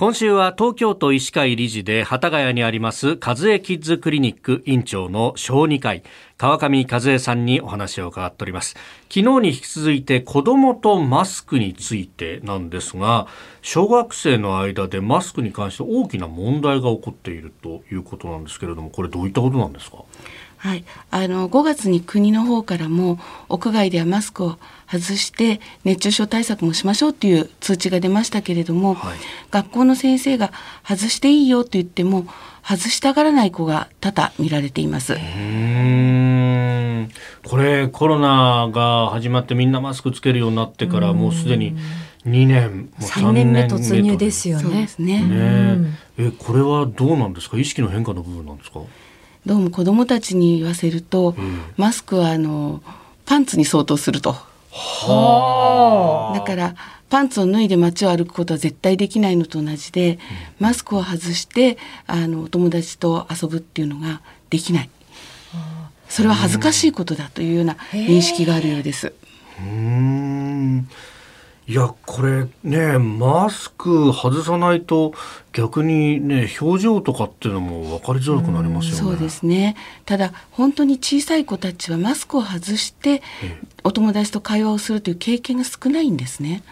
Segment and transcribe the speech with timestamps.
[0.00, 6.02] 今週は東京都医師会理事で幡ヶ谷にあります和江キッズクリニック院長の小児科医。
[6.40, 8.74] 川上和江さんにお話を伺っております。
[9.10, 13.26] 昨日に引き続いて子供とマスクについてなんですが
[13.60, 19.98] 小学生の間でマスクに関して大きな問題が起こっているということなんですけれどもこれどういったことなんですか？
[20.56, 23.18] はい、あの5月に国の方からも
[23.50, 24.56] 屋外ではマスクを
[24.90, 29.18] 外して熱中症対策もしましょうという通知が出ましたけれども、はい、
[29.50, 30.52] 学校の先生が
[30.86, 32.26] 外していいよと言っても
[32.62, 35.18] 外したがらない子が多々見られています。
[37.46, 41.76] これコロナが始まってみんなマスクつけるようになってからもうすでに
[42.26, 44.88] 2年もう3年目突入ですよね。
[44.98, 45.22] ね。
[45.22, 46.30] ねえ。
[46.38, 47.58] これはどうなんですか？
[47.58, 48.80] 意識の変化の部分なんですか？
[49.46, 52.82] どうも子どもたちに言わせると、うん、マスクはあの
[53.24, 54.36] パンツに相当すると。
[54.72, 56.74] はだから
[57.08, 60.18] パンツを脱いで街を歩くことは絶対できないのと同じで、うん、
[60.60, 64.20] マスクを外してあのお友達と遊ぶっていうのが
[64.50, 64.90] できない。
[66.10, 69.14] それは恥ずかしいことだというような認識があるようです。
[69.58, 70.88] うん
[71.70, 75.12] いやこれねマスク外さないと
[75.52, 78.96] 逆にね表情とかっていうのも分かりづらくなりますよね。
[78.96, 83.22] そうですねただ本当に小さい子たちはマスクを外して
[83.84, 86.64] お友達と会話をするという経験が少ないんですね。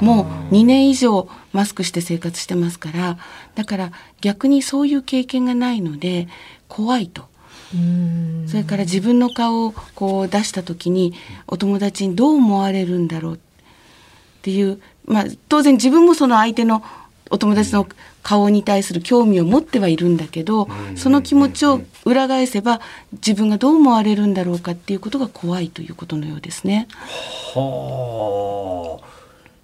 [0.00, 3.18] もう2年以上マスクして生活してますから
[3.54, 6.26] だから逆にそういう経験がないので
[6.66, 7.29] 怖いと。
[8.46, 11.14] それから自分の顔をこう出した時に
[11.46, 13.38] お友達にどう思われるんだろうっ
[14.42, 16.82] ていう、まあ、当然自分もその相手の
[17.30, 17.86] お友達の
[18.22, 22.80] 顔に対する興味を持ってはいるんだけど、その気持ちを裏返せば
[23.12, 26.88] 自分がどう思われるんだろうかっていうことが怖いということのようですね。
[27.54, 29.19] はあ。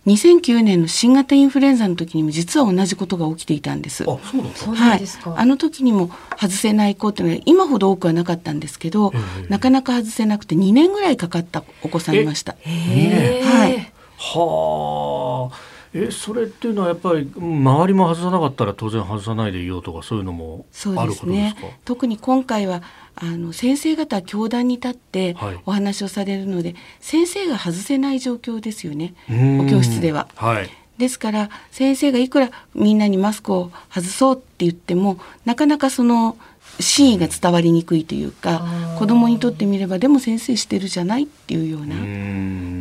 [0.06, 4.04] 2009年の新型インフルエンザの時にも実は同じことが起きていたんです。
[4.04, 5.30] あ、そうなんですか。
[5.30, 5.42] はい。
[5.42, 9.12] あの時にも外せない子っていうのは今ほど多くはなかったんですけど、
[9.48, 12.52] なかなか外せなくて2年ぐらいかかったお子さんいました。
[12.52, 13.92] はい。
[14.16, 15.76] はあ。
[15.98, 20.66] えそれっていうのはやっぱり周りも外さなかったら当然外さないでいようとかそういうのも
[20.96, 22.82] あることですか、ね、特に今回は
[23.16, 29.14] あの先生方教壇に立ってお話をされるので、はい、先生が外せない状況ですよね。
[29.28, 30.28] お教室では。
[30.36, 30.70] はい。
[30.98, 36.38] ですから先生がいくらみんなにマスクを外そうって言ってもなかなかその
[36.80, 38.62] 真意が伝わりにくいというか
[38.98, 41.96] 子供にとってみればでも先生してるじゃないっていうような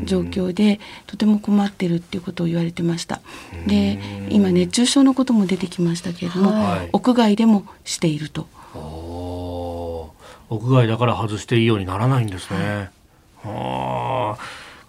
[0.06, 3.22] 状況でとても困ってるっていうことを言われてました。
[3.68, 8.48] で今熱中症のことも出てきましたけれども、はい、屋外でもしていると
[10.50, 12.90] 屋外だから外していいようにならないんですね、
[13.44, 14.42] はい、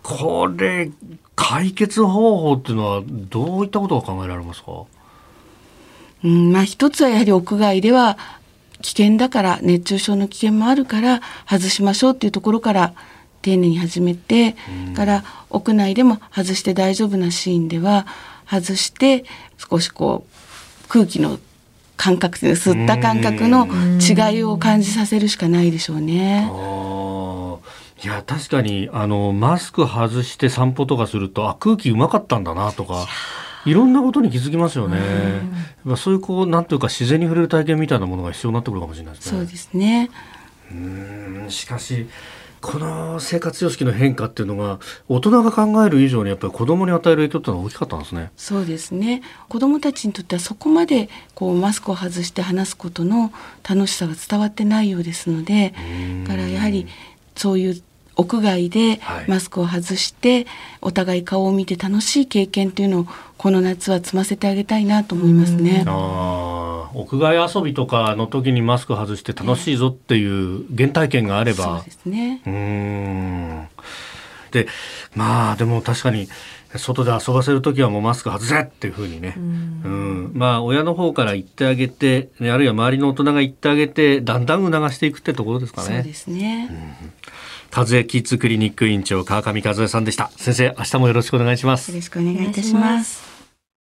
[0.02, 0.90] これ
[1.34, 4.84] 解決方法っていうのはどういったことが考えられますか？
[6.24, 8.18] うんまあ、一つはやはり屋外では
[8.82, 12.94] 危険だから熱中症の危険もあるから外しましょうっていうところから
[13.42, 14.56] 丁寧に始めて、
[14.88, 18.06] うん、から屋内でも外して大丈夫なシーンでは
[18.50, 19.24] 外して
[19.56, 21.38] 少しこう空気の
[21.96, 23.66] 感覚吸った感覚の
[23.98, 26.50] 違いを感じさせるしかないでしょうね。
[28.04, 33.06] いや確かにあのマスク外して散歩とかするとあ空気うまかったんだなとか
[33.64, 34.98] いろんなことに気づきますよね。
[35.84, 39.38] うん、そういうこうなんというか自然に触れる体験みたいなものが必要になってくるかもしれないですね。
[39.38, 40.10] そうですね。
[40.70, 42.06] うんしかし
[42.60, 44.78] この生活様式の変化っていうのが
[45.08, 48.30] 大人が考える以上にやっぱり子供に与える影響ってのは大きかったんですね。
[48.36, 49.22] そうですね。
[49.48, 53.32] 子供たちにとってはそこまでこうマスクを外して話すことの
[53.68, 55.74] 楽しさが伝わってないようですので、
[56.26, 56.86] からやはり
[57.34, 57.82] そういう
[58.16, 60.46] 屋外でマスクを外して、はい、
[60.82, 63.06] お互い顔を見て楽しい経験というのを
[63.36, 65.84] この夏は積ませてあげたいなと思いますね。
[65.86, 66.55] あ
[66.96, 71.78] 屋外遊びとかの時にマスク外して楽しいぞっていう原体験があれば。
[71.78, 72.42] そうですね。
[72.46, 73.68] うん。
[74.50, 74.66] で
[75.14, 76.28] まあでも確かに
[76.74, 85.88] 外で遊ばせる時はもうマスク外せっていうふうにね、うん、まあ親の方から言ってあげて、ね、あるいは周りの大人が言ってあげてだんだん促していくってところですかね。
[85.88, 87.12] そうですね、うん。
[87.76, 90.30] 和江キッズクリニック院長川上和江さんでした。
[90.36, 91.90] 先生明日もよろしくお願いします。
[91.90, 93.35] よろしくお願いいたします